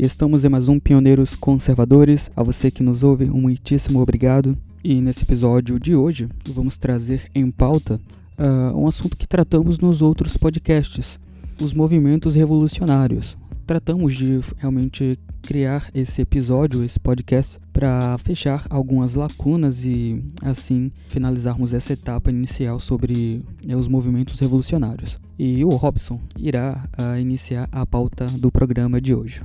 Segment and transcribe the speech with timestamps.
[0.00, 2.30] e estamos em mais um Pioneiros Conservadores.
[2.34, 4.56] A você que nos ouve, um muitíssimo obrigado.
[4.82, 8.00] E nesse episódio de hoje, vamos trazer em pauta
[8.38, 11.20] uh, um assunto que tratamos nos outros podcasts:
[11.60, 13.36] os movimentos revolucionários.
[13.66, 21.74] Tratamos de realmente criar esse episódio, esse podcast, para fechar algumas lacunas e assim finalizarmos
[21.74, 25.20] essa etapa inicial sobre né, os movimentos revolucionários.
[25.38, 29.42] E o Robson irá uh, iniciar a pauta do programa de hoje.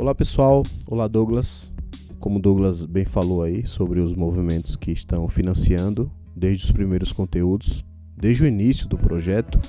[0.00, 1.70] Olá pessoal, olá Douglas.
[2.18, 7.84] Como Douglas bem falou aí sobre os movimentos que estão financiando desde os primeiros conteúdos,
[8.16, 9.60] desde o início do projeto,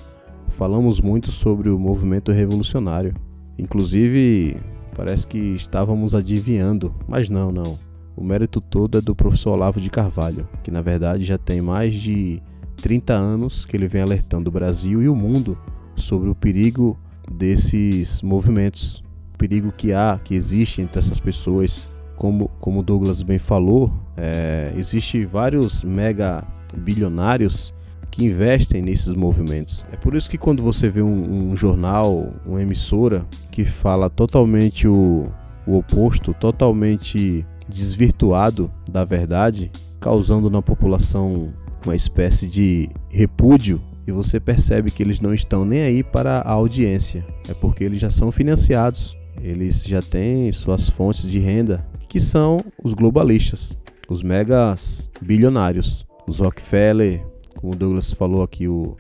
[0.47, 3.13] falamos muito sobre o movimento revolucionário.
[3.59, 4.55] Inclusive,
[4.95, 7.77] parece que estávamos adivinhando, mas não, não.
[8.15, 11.93] O mérito todo é do professor Olavo de Carvalho, que na verdade já tem mais
[11.93, 12.41] de
[12.77, 15.57] 30 anos que ele vem alertando o Brasil e o mundo
[15.93, 16.97] sobre o perigo
[17.29, 19.03] desses movimentos,
[19.41, 21.91] perigo que há, que existe entre essas pessoas.
[22.15, 26.43] Como, como Douglas bem falou, é, existe vários mega
[26.77, 27.73] bilionários
[28.11, 29.83] que investem nesses movimentos.
[29.91, 34.87] É por isso que quando você vê um, um jornal, uma emissora que fala totalmente
[34.87, 35.31] o,
[35.65, 41.51] o oposto, totalmente desvirtuado da verdade, causando na população
[41.83, 46.51] uma espécie de repúdio e você percebe que eles não estão nem aí para a
[46.51, 47.25] audiência.
[47.47, 52.59] É porque eles já são financiados, eles já têm suas fontes de renda, que são
[52.83, 53.77] os globalistas,
[54.09, 58.95] os megas bilionários, os Rockefeller, como o Douglas falou aqui, o,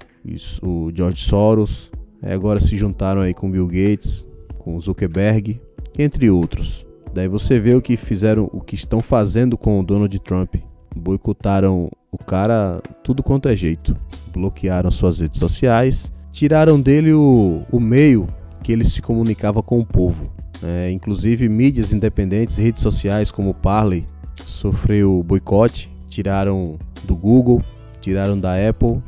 [0.61, 4.27] o George Soros, agora se juntaram aí com Bill Gates,
[4.59, 5.59] com Zuckerberg,
[5.97, 6.85] entre outros.
[7.13, 10.55] Daí você vê o que fizeram, o que estão fazendo com o Donald Trump.
[10.95, 13.95] Boicotaram o cara tudo quanto é jeito.
[14.31, 18.27] Bloquearam suas redes sociais, tiraram dele o, o meio
[18.63, 20.31] que ele se comunicava com o povo.
[20.63, 24.05] É, inclusive mídias independentes, redes sociais como o Parley
[24.45, 27.61] sofreu boicote, tiraram do Google,
[27.99, 29.01] tiraram da Apple.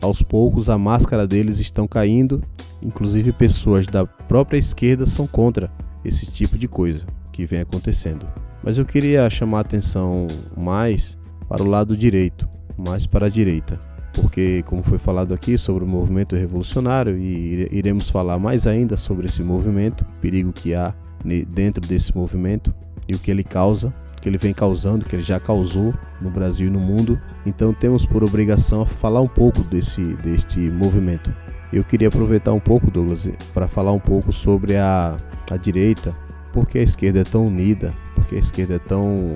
[0.00, 2.42] Aos poucos a máscara deles estão caindo,
[2.80, 5.70] inclusive pessoas da própria esquerda são contra
[6.04, 8.26] esse tipo de coisa que vem acontecendo.
[8.62, 10.26] Mas eu queria chamar a atenção
[10.56, 11.18] mais
[11.48, 13.78] para o lado direito, mais para a direita,
[14.20, 19.26] porque como foi falado aqui sobre o movimento revolucionário e iremos falar mais ainda sobre
[19.26, 20.94] esse movimento, perigo que há
[21.48, 22.74] dentro desse movimento
[23.08, 26.68] e o que ele causa, que ele vem causando, que ele já causou no Brasil
[26.68, 27.20] e no mundo.
[27.46, 31.34] Então temos por obrigação falar um pouco desse deste movimento.
[31.72, 35.16] Eu queria aproveitar um pouco, Douglas, para falar um pouco sobre a,
[35.50, 36.14] a direita,
[36.52, 39.32] porque a esquerda é tão unida, porque a esquerda é tão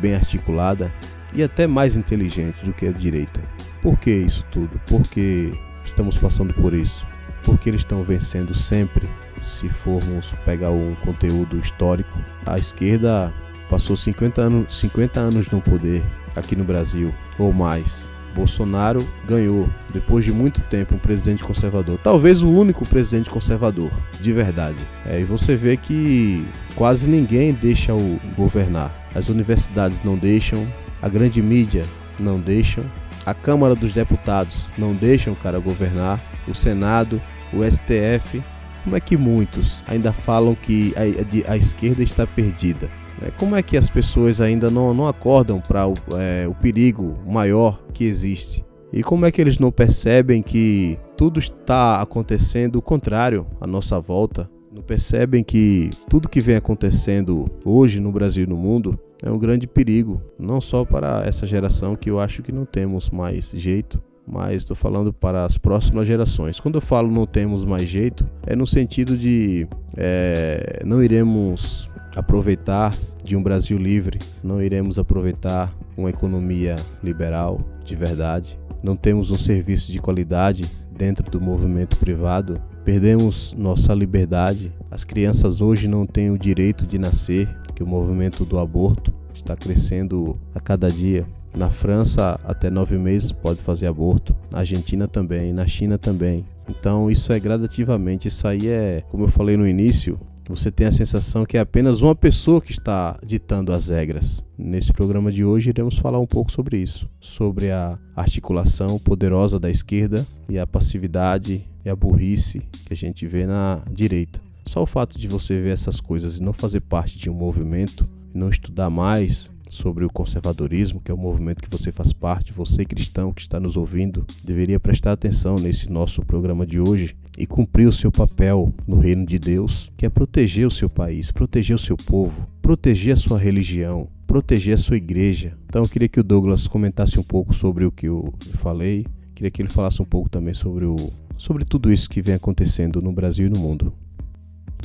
[0.00, 0.92] bem articulada
[1.32, 3.40] e até mais inteligente do que a direita.
[3.82, 4.80] Por que isso tudo?
[4.86, 5.52] Por que
[5.84, 7.04] estamos passando por isso?
[7.42, 9.10] Porque eles estão vencendo sempre.
[9.42, 12.16] Se formos pegar um conteúdo histórico,
[12.46, 13.34] a esquerda
[13.68, 16.04] passou 50 anos, 50 anos no poder
[16.36, 18.08] aqui no Brasil, ou mais.
[18.34, 21.98] Bolsonaro ganhou, depois de muito tempo, um presidente conservador.
[22.02, 23.90] Talvez o único presidente conservador,
[24.20, 24.78] de verdade.
[25.04, 28.92] É, e você vê que quase ninguém deixa o governar.
[29.14, 30.66] As universidades não deixam,
[31.02, 31.84] a grande mídia
[32.18, 32.84] não deixam,
[33.24, 37.20] a Câmara dos Deputados não deixam o cara governar, o Senado,
[37.52, 38.42] o STF.
[38.84, 42.88] Como é que muitos ainda falam que a, a esquerda está perdida?
[43.24, 47.16] É, como é que as pessoas ainda não, não acordam para o, é, o perigo
[47.26, 48.64] maior que existe?
[48.92, 53.98] E como é que eles não percebem que tudo está acontecendo o contrário à nossa
[54.00, 54.50] volta?
[54.70, 59.38] Não percebem que tudo que vem acontecendo hoje no Brasil e no mundo é um
[59.38, 64.02] grande perigo, não só para essa geração que eu acho que não temos mais jeito,
[64.26, 66.58] mas estou falando para as próximas gerações.
[66.58, 69.66] Quando eu falo não temos mais jeito, é no sentido de
[69.96, 77.94] é, não iremos aproveitar de um Brasil livre, não iremos aproveitar uma economia liberal de
[77.94, 84.72] verdade, não temos um serviço de qualidade dentro do movimento privado, perdemos nossa liberdade.
[84.90, 89.56] As crianças hoje não têm o direito de nascer, que o movimento do aborto está
[89.56, 91.26] crescendo a cada dia.
[91.54, 94.34] Na França, até nove meses pode fazer aborto.
[94.50, 96.44] Na Argentina também, na China também.
[96.68, 98.28] Então, isso é gradativamente.
[98.28, 100.18] Isso aí é, como eu falei no início,
[100.48, 104.42] você tem a sensação que é apenas uma pessoa que está ditando as regras.
[104.56, 109.70] Nesse programa de hoje iremos falar um pouco sobre isso, sobre a articulação poderosa da
[109.70, 114.40] esquerda e a passividade e a burrice que a gente vê na direita.
[114.66, 118.08] Só o fato de você ver essas coisas e não fazer parte de um movimento,
[118.32, 122.84] não estudar mais sobre o conservadorismo, que é o movimento que você faz parte, você
[122.84, 127.88] cristão que está nos ouvindo, deveria prestar atenção nesse nosso programa de hoje, e cumprir
[127.88, 131.78] o seu papel no reino de Deus, que é proteger o seu país, proteger o
[131.78, 135.56] seu povo, proteger a sua religião, proteger a sua igreja.
[135.66, 139.50] Então eu queria que o Douglas comentasse um pouco sobre o que eu falei, queria
[139.50, 141.10] que ele falasse um pouco também sobre o
[141.42, 143.92] sobre tudo isso que vem acontecendo no Brasil e no mundo.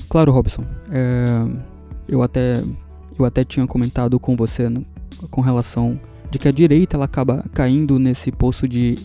[0.10, 0.64] Claro, Robson.
[0.92, 1.28] É,
[2.08, 2.64] eu até
[3.18, 4.82] eu até tinha comentado com você né,
[5.30, 6.00] com relação
[6.32, 8.98] de que a direita ela acaba caindo nesse poço de,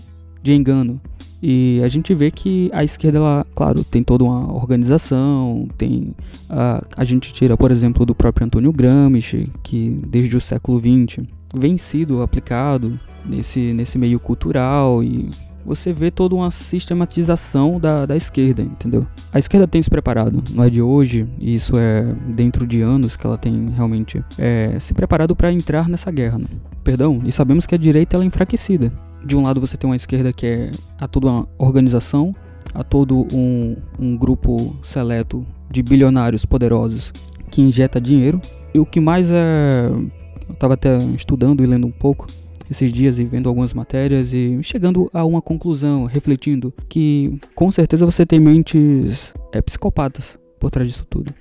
[0.42, 0.98] de engano.
[1.42, 6.14] E a gente vê que a esquerda, ela, claro, tem toda uma organização, tem
[6.48, 11.26] a, a gente tira, por exemplo, do próprio Antônio Gramsci, que desde o século XX
[11.54, 15.28] vem sido aplicado nesse, nesse meio cultural e
[15.64, 19.06] você vê toda uma sistematização da, da esquerda, entendeu?
[19.32, 23.16] A esquerda tem se preparado, não é de hoje, e isso é dentro de anos
[23.16, 26.38] que ela tem realmente é, se preparado para entrar nessa guerra.
[26.38, 26.46] Né?
[26.82, 28.92] Perdão, e sabemos que a direita ela é enfraquecida.
[29.24, 30.70] De um lado você tem uma esquerda que é
[31.00, 32.34] a toda uma organização,
[32.74, 37.12] a todo um, um grupo seleto de bilionários poderosos
[37.50, 38.40] que injeta dinheiro.
[38.74, 39.88] E o que mais é.
[40.48, 42.26] Eu estava até estudando e lendo um pouco
[42.72, 48.04] esses dias e vendo algumas matérias e chegando a uma conclusão, refletindo que com certeza
[48.04, 51.32] você tem mentes é, psicopatas por trás disso tudo.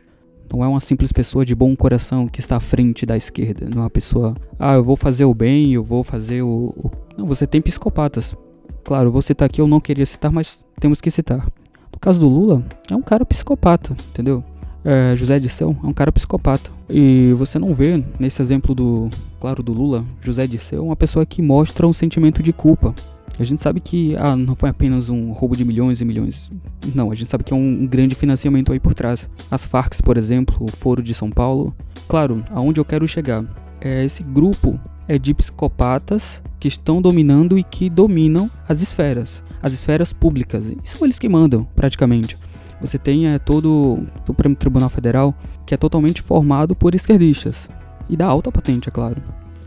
[0.52, 3.70] Não é uma simples pessoa de bom coração que está à frente da esquerda.
[3.74, 6.74] Não é uma pessoa, ah, eu vou fazer o bem, eu vou fazer o.
[6.76, 6.92] o...
[7.18, 8.36] Não, você tem psicopatas.
[8.84, 11.46] Claro, vou citar aqui, eu não queria citar, mas temos que citar.
[11.94, 14.44] No caso do Lula, é um cara psicopata, entendeu?
[14.84, 16.72] É, José Disseu é um cara psicopata.
[16.90, 21.42] E você não vê nesse exemplo do, claro, do Lula, José Disseu, uma pessoa que
[21.42, 22.94] mostra um sentimento de culpa.
[23.40, 26.50] A gente sabe que ah, não foi apenas um roubo de milhões e milhões.
[26.94, 29.30] Não, a gente sabe que é um grande financiamento aí por trás.
[29.50, 31.74] As Farcs, por exemplo, o Foro de São Paulo.
[32.08, 33.46] Claro, aonde eu quero chegar
[33.82, 39.74] é esse grupo é de psicopatas que estão dominando e que dominam as esferas, as
[39.74, 40.64] esferas públicas.
[40.66, 42.38] E são eles que mandam, praticamente.
[42.82, 45.34] Você tem é, todo o Supremo Tribunal Federal
[45.66, 47.70] que é totalmente formado por esquerdistas
[48.10, 49.16] e da alta patente, é claro.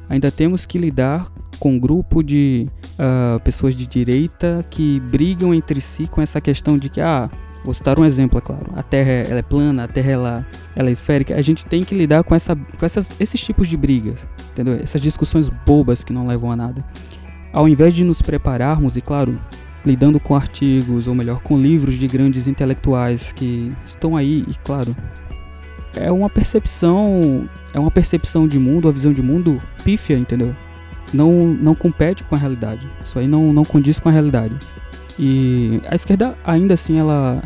[0.09, 1.27] Ainda temos que lidar
[1.59, 6.77] com um grupo de uh, pessoas de direita que brigam entre si com essa questão
[6.77, 7.31] de que, ah,
[7.65, 10.47] vou citar um exemplo, é claro, a Terra ela é plana, a Terra ela,
[10.77, 13.77] ela é esférica, a gente tem que lidar com, essa, com essas, esses tipos de
[13.77, 14.79] brigas, entendeu?
[14.83, 16.85] Essas discussões bobas que não levam a nada.
[17.53, 19.41] Ao invés de nos prepararmos, e claro,
[19.85, 24.97] lidando com artigos, ou melhor, com livros de grandes intelectuais que estão aí, e claro,
[25.95, 30.55] é uma percepção, é uma percepção de mundo, uma visão de mundo pífia, entendeu?
[31.13, 32.89] Não, não compete com a realidade.
[33.05, 34.55] Isso aí não, não condiz com a realidade.
[35.19, 37.41] E a esquerda ainda assim ela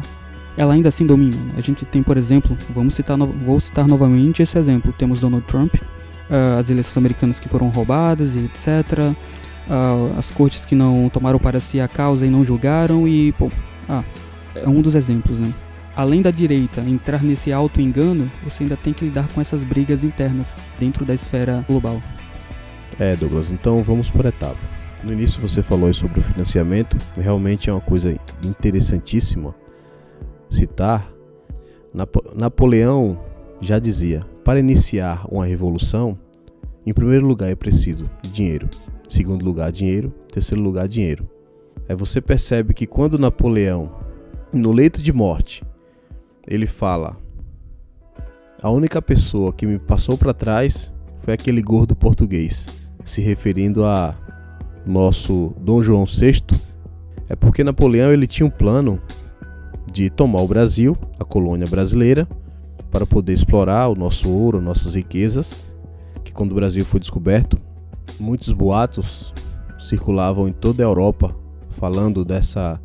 [0.57, 1.37] ela ainda assim domina.
[1.37, 1.55] Né?
[1.57, 4.93] A gente tem, por exemplo, vamos citar vou citar novamente esse exemplo.
[4.97, 9.15] Temos Donald Trump, uh, as eleições americanas que foram roubadas e etc
[9.69, 13.51] uh, as cortes que não tomaram para si a causa e não julgaram e, pô,
[13.89, 14.03] ah,
[14.55, 15.53] é um dos exemplos, né?
[15.97, 20.55] Além da direita entrar nesse auto-engano, você ainda tem que lidar com essas brigas internas
[20.79, 22.01] dentro da esfera global.
[22.99, 24.59] É, Douglas, então vamos por etapa.
[25.03, 29.55] No início você falou sobre o financiamento, realmente é uma coisa interessantíssima
[30.51, 31.09] citar.
[31.93, 33.19] Napo Napoleão
[33.61, 36.19] já dizia: para iniciar uma revolução,
[36.87, 38.69] em primeiro lugar é preciso dinheiro.
[39.09, 40.13] Segundo lugar, dinheiro.
[40.33, 41.29] Terceiro lugar, dinheiro.
[41.89, 43.91] Aí você percebe que quando Napoleão,
[44.53, 45.65] no leito de morte,
[46.47, 47.17] ele fala:
[48.63, 52.67] A única pessoa que me passou para trás foi aquele gordo português,
[53.05, 54.15] se referindo a
[54.87, 56.43] nosso Dom João VI.
[57.29, 59.01] É porque Napoleão ele tinha um plano
[59.91, 62.29] de tomar o Brasil, a colônia brasileira,
[62.91, 65.67] para poder explorar o nosso ouro, nossas riquezas,
[66.25, 67.59] que quando o Brasil foi descoberto,
[68.19, 69.33] muitos boatos
[69.79, 71.35] circulavam em toda a Europa
[71.71, 72.81] falando dessa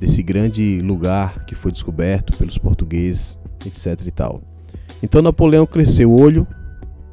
[0.00, 4.42] desse grande lugar que foi descoberto pelos portugueses, etc e tal.
[5.00, 6.46] Então Napoleão cresceu o olho,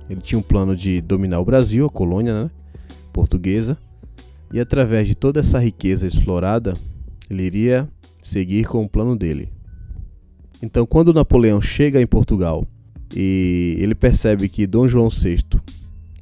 [0.09, 2.51] ele tinha um plano de dominar o Brasil, a colônia né,
[3.13, 3.77] portuguesa,
[4.51, 6.73] e através de toda essa riqueza explorada,
[7.29, 7.87] ele iria
[8.23, 9.51] seguir com o plano dele.
[10.61, 12.65] Então, quando Napoleão chega em Portugal
[13.15, 15.43] e ele percebe que Dom João VI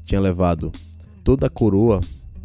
[0.06, 0.72] tinha levado
[1.28, 2.00] toda a coroa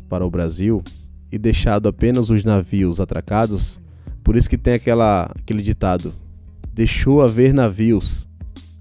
[0.09, 0.83] para o Brasil
[1.31, 3.79] e deixado apenas os navios atracados,
[4.25, 6.13] por isso que tem aquela, aquele ditado:
[6.75, 8.27] deixou haver navios.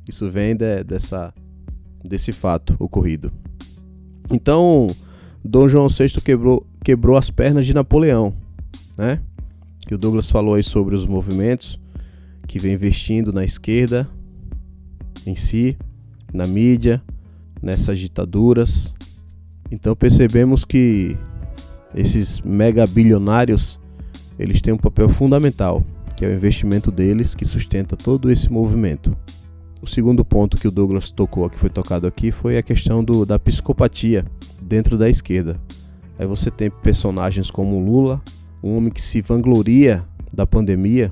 [0.10, 1.32] Isso vem de, dessa,
[2.04, 3.32] desse fato ocorrido.
[4.32, 4.88] Então,
[5.46, 8.34] Dom João VI quebrou, quebrou as pernas de Napoleão,
[8.98, 9.22] né?
[9.82, 11.80] Que o Douglas falou aí sobre os movimentos
[12.48, 14.10] que vem investindo na esquerda
[15.28, 15.78] em si,
[16.34, 17.04] na mídia,
[17.62, 18.96] nessas ditaduras,
[19.72, 21.18] então percebemos que
[21.96, 23.80] esses mega bilionários
[24.38, 25.84] eles têm um papel fundamental
[26.22, 29.18] que é o investimento deles que sustenta todo esse movimento.
[29.82, 33.26] O segundo ponto que o Douglas tocou, que foi tocado aqui, foi a questão do,
[33.26, 34.24] da psicopatia
[34.62, 35.60] dentro da esquerda.
[36.20, 38.22] Aí você tem personagens como Lula,
[38.62, 41.12] um homem que se vangloria da pandemia,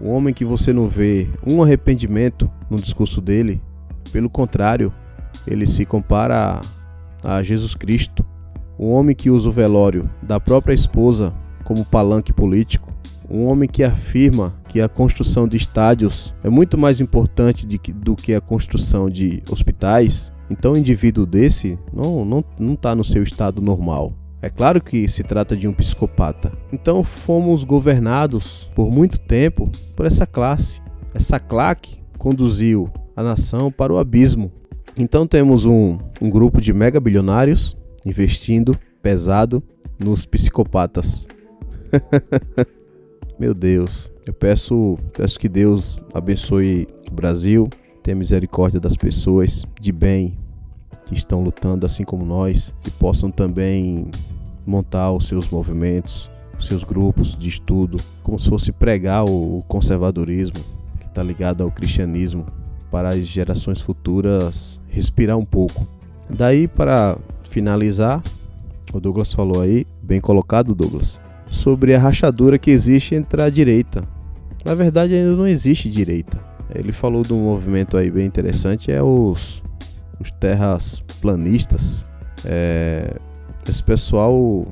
[0.00, 3.60] um homem que você não vê um arrependimento no discurso dele,
[4.12, 4.94] pelo contrário,
[5.44, 6.60] ele se compara
[7.22, 8.24] a, Jesus Cristo,
[8.78, 11.32] um homem que usa o velório da própria esposa
[11.64, 12.92] como palanque político,
[13.28, 18.16] um homem que afirma que a construção de estádios é muito mais importante que, do
[18.16, 23.04] que a construção de hospitais, então um indivíduo desse não está não, não tá no
[23.04, 24.14] seu estado normal.
[24.42, 26.50] É claro que se trata de um psicopata.
[26.72, 30.80] Então fomos governados por muito tempo por essa classe.
[31.14, 34.50] Essa claque conduziu a nação para o abismo.
[35.00, 39.62] Então temos um, um grupo de mega bilionários investindo pesado
[39.98, 41.26] nos psicopatas.
[43.40, 47.66] Meu Deus, eu peço, peço que Deus abençoe o Brasil,
[48.02, 50.38] tenha misericórdia das pessoas de bem
[51.06, 54.10] que estão lutando assim como nós, e possam também
[54.66, 60.62] montar os seus movimentos, os seus grupos de estudo, como se fosse pregar o conservadorismo
[61.00, 62.59] que está ligado ao cristianismo,
[62.90, 65.86] para as gerações futuras respirar um pouco.
[66.28, 68.22] Daí, para finalizar,
[68.92, 71.20] o Douglas falou aí, bem colocado, Douglas
[71.50, 74.04] sobre a rachadura que existe entre a direita.
[74.64, 76.38] Na verdade, ainda não existe direita.
[76.72, 79.62] Ele falou de um movimento aí bem interessante, é os,
[80.20, 82.04] os terras planistas.
[82.44, 83.16] É,
[83.68, 84.64] esse pessoal,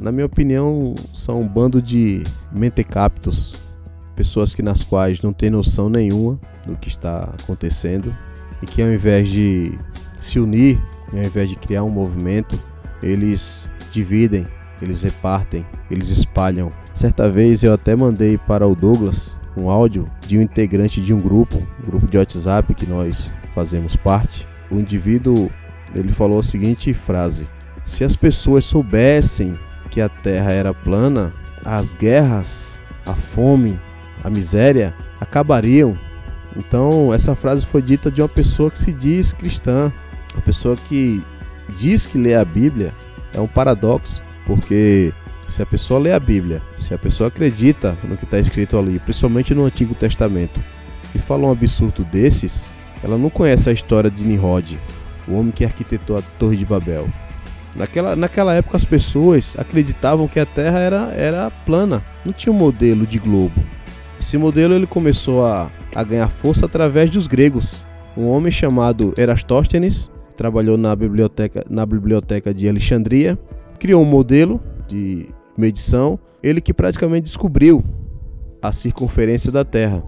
[0.00, 3.56] na minha opinião, são um bando de mentecaptos,
[4.14, 8.16] pessoas que nas quais não tem noção nenhuma do que está acontecendo
[8.62, 9.78] e que ao invés de
[10.20, 10.80] se unir,
[11.12, 12.58] ao invés de criar um movimento,
[13.02, 14.46] eles dividem
[14.82, 16.72] eles repartem, eles espalham.
[16.94, 21.18] Certa vez eu até mandei para o Douglas um áudio de um integrante de um
[21.18, 24.46] grupo, um grupo de WhatsApp que nós fazemos parte.
[24.70, 25.50] O indivíduo
[25.94, 27.44] ele falou a seguinte frase:
[27.84, 29.58] Se as pessoas soubessem
[29.90, 31.32] que a Terra era plana,
[31.64, 33.78] as guerras, a fome,
[34.22, 35.98] a miséria acabariam.
[36.56, 39.92] Então, essa frase foi dita de uma pessoa que se diz cristã,
[40.32, 41.22] uma pessoa que
[41.78, 42.92] diz que lê a Bíblia.
[43.32, 45.12] É um paradoxo, porque
[45.48, 48.98] se a pessoa lê a Bíblia, se a pessoa acredita no que está escrito ali,
[48.98, 50.60] principalmente no Antigo Testamento,
[51.14, 54.78] e fala um absurdo desses, ela não conhece a história de Nimrod,
[55.28, 57.08] o homem que arquitetou a Torre de Babel.
[57.74, 62.56] Naquela, naquela época as pessoas acreditavam que a Terra era, era plana, não tinha um
[62.56, 63.62] modelo de globo.
[64.24, 67.84] Esse modelo ele começou a, a ganhar força através dos gregos.
[68.16, 73.38] Um homem chamado Erastóstenes trabalhou na biblioteca, na biblioteca de Alexandria
[73.78, 75.28] criou um modelo de
[75.58, 77.84] medição, ele que praticamente descobriu
[78.62, 80.02] a circunferência da Terra.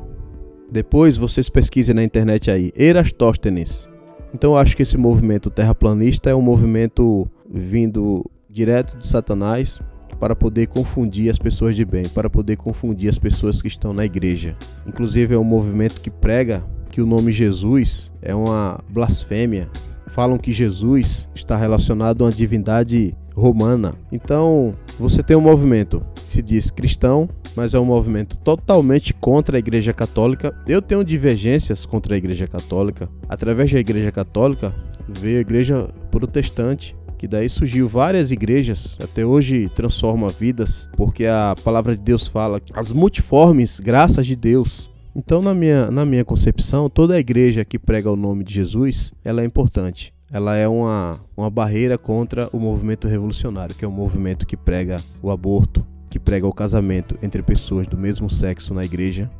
[0.73, 3.87] Depois vocês pesquisem na internet aí, Erastóstenes.
[4.33, 9.79] Então eu acho que esse movimento terraplanista é um movimento vindo direto de Satanás
[10.19, 14.05] para poder confundir as pessoas de bem, para poder confundir as pessoas que estão na
[14.05, 14.57] igreja.
[14.87, 19.69] Inclusive é um movimento que prega que o nome Jesus é uma blasfêmia.
[20.09, 23.95] Falam que Jesus está relacionado a uma divindade romana.
[24.11, 29.57] Então, você tem um movimento que se diz cristão, mas é um movimento totalmente contra
[29.57, 30.55] a Igreja Católica.
[30.67, 33.09] Eu tenho divergências contra a Igreja Católica.
[33.29, 34.75] Através da Igreja Católica
[35.07, 41.55] veio a Igreja Protestante, que daí surgiu várias igrejas, até hoje transforma vidas, porque a
[41.65, 44.91] palavra de Deus fala as multiformes graças de Deus.
[45.15, 49.13] Então, na minha, na minha concepção, toda a igreja que prega o nome de Jesus,
[49.25, 53.93] ela é importante ela é uma, uma barreira contra o movimento revolucionário, que é um
[53.93, 58.85] movimento que prega o aborto, que prega o casamento entre pessoas do mesmo sexo na
[58.85, 59.31] igreja,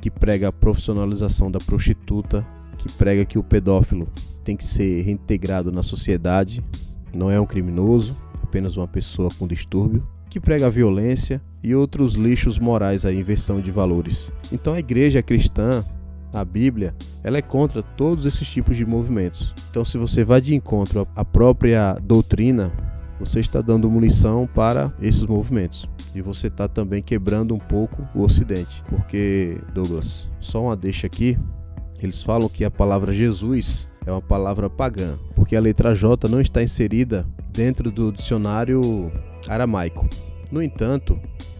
[0.00, 2.46] que prega a profissionalização da prostituta,
[2.78, 4.08] que prega que o pedófilo
[4.44, 6.62] tem que ser reintegrado na sociedade,
[7.16, 12.14] não é um criminoso, apenas uma pessoa com distúrbio, que prega a violência e outros
[12.14, 14.30] lixos morais, a inversão de valores.
[14.52, 15.84] Então a igreja cristã
[16.32, 16.94] a Bíblia,
[17.24, 19.54] ela é contra todos esses tipos de movimentos.
[19.70, 22.70] Então, se você vai de encontro à própria doutrina,
[23.18, 25.88] você está dando munição para esses movimentos.
[26.14, 28.82] E você está também quebrando um pouco o Ocidente.
[28.88, 31.38] Porque, Douglas, só uma deixa aqui.
[32.02, 36.40] Eles falam que a palavra Jesus é uma palavra pagã, porque a letra J não
[36.40, 39.10] está inserida dentro do dicionário
[39.48, 40.08] aramaico.
[40.50, 41.18] No entanto,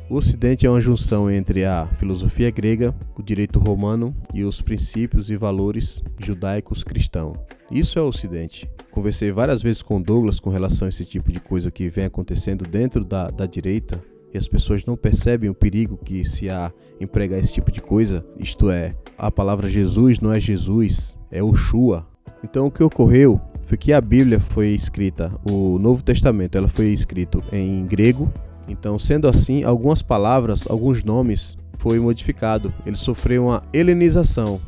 [0.08, 5.28] o Ocidente é uma junção entre a filosofia grega, o direito romano e os princípios
[5.30, 7.36] e valores judaicos cristãos.
[7.68, 8.70] Isso é o Ocidente.
[8.92, 12.62] Conversei várias vezes com Douglas com relação a esse tipo de coisa que vem acontecendo
[12.62, 14.00] dentro da, da direita,
[14.32, 17.80] e as pessoas não percebem o perigo que se há em pregar esse tipo de
[17.80, 22.06] coisa, isto é, a palavra Jesus não é Jesus, é Oshua.
[22.46, 26.92] Então o que ocorreu foi que a Bíblia foi escrita, o Novo Testamento, ela foi
[26.92, 28.32] escrito em grego.
[28.68, 32.72] Então, sendo assim, algumas palavras, alguns nomes foi modificado.
[32.86, 34.60] Ele sofreu uma helenização.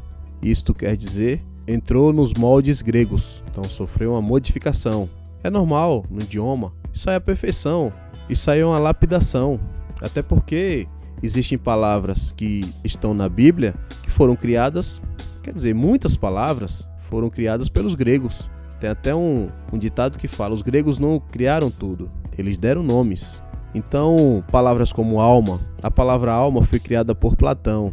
[0.42, 3.44] Isto quer dizer, entrou nos moldes gregos.
[3.48, 5.08] Então, sofreu uma modificação.
[5.44, 6.72] É normal no idioma.
[6.92, 7.92] Isso aí é a perfeição.
[8.28, 9.60] Isso aí é uma lapidação.
[10.02, 10.88] Até porque
[11.22, 15.00] existem palavras que estão na Bíblia que foram criadas,
[15.44, 18.50] quer dizer, muitas palavras foram criadas pelos gregos.
[18.80, 23.42] Tem até um, um ditado que fala: os gregos não criaram tudo, eles deram nomes.
[23.74, 27.92] Então, palavras como alma, a palavra alma foi criada por Platão.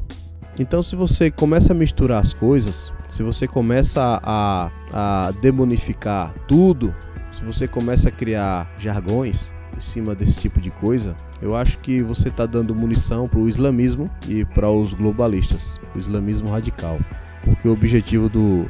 [0.58, 6.96] Então, se você começa a misturar as coisas, se você começa a, a demonificar tudo,
[7.32, 12.02] se você começa a criar jargões em cima desse tipo de coisa, eu acho que
[12.02, 16.98] você está dando munição para o islamismo e para os globalistas, o islamismo radical.
[17.44, 18.66] Porque o objetivo do,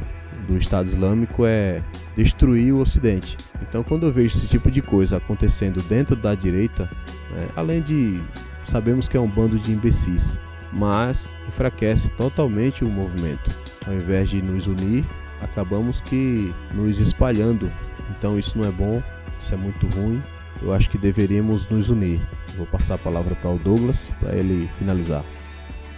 [0.48, 1.82] do Estado Islâmico é
[2.16, 3.38] destruir o Ocidente.
[3.62, 6.90] Então, quando eu vejo esse tipo de coisa acontecendo dentro da direita,
[7.32, 8.22] né, além de
[8.64, 10.40] sabemos que é um bando de imbecis,
[10.72, 13.50] mas enfraquece totalmente o movimento.
[13.86, 15.06] Ao invés de nos unir,
[15.42, 17.72] acabamos que nos espalhando.
[18.18, 19.02] Então, isso não é bom,
[19.40, 20.22] isso é muito ruim.
[20.62, 22.20] Eu acho que deveríamos nos unir.
[22.56, 25.24] Vou passar a palavra para o Douglas para ele finalizar.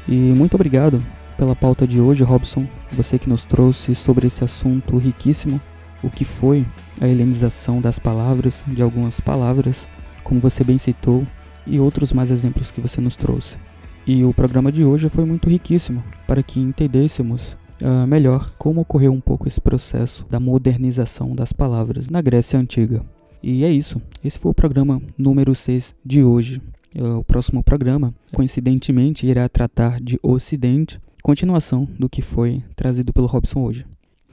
[0.07, 1.03] E muito obrigado
[1.37, 2.67] pela pauta de hoje, Robson.
[2.91, 5.61] Você que nos trouxe sobre esse assunto riquíssimo,
[6.03, 6.65] o que foi
[6.99, 9.87] a helenização das palavras, de algumas palavras,
[10.23, 11.25] como você bem citou,
[11.65, 13.57] e outros mais exemplos que você nos trouxe.
[14.05, 19.11] E o programa de hoje foi muito riquíssimo para que entendêssemos uh, melhor como ocorreu
[19.11, 23.03] um pouco esse processo da modernização das palavras na Grécia Antiga.
[23.43, 24.01] E é isso.
[24.23, 26.61] Esse foi o programa número 6 de hoje.
[26.95, 33.27] Uh, o próximo programa, coincidentemente, irá tratar de Ocidente continuação do que foi trazido pelo
[33.27, 33.85] Robson hoje.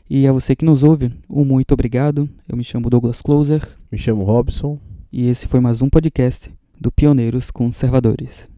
[0.09, 2.30] E a você que nos ouve, um muito obrigado.
[2.48, 3.68] Eu me chamo Douglas Closer.
[3.90, 4.78] Me chamo Robson.
[5.12, 6.48] E esse foi mais um podcast
[6.80, 8.54] do Pioneiros Conservadores.